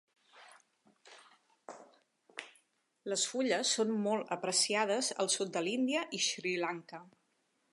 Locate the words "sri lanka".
6.31-7.03